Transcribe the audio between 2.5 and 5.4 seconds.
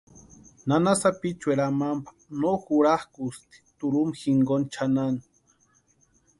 jurakʼusti turhumpa jinkoni chʼanani.